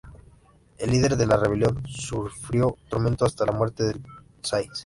El 0.79 0.89
líder 0.89 1.15
de 1.15 1.27
la 1.27 1.37
rebelión 1.37 1.83
sufrió 1.85 2.75
tormento 2.89 3.23
hasta 3.23 3.45
la 3.45 3.51
muerte 3.51 3.91
en 3.91 4.03
Sais. 4.41 4.69